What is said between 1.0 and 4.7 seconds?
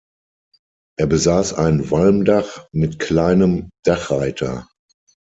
besaß ein Walmdach mit kleinem Dachreiter.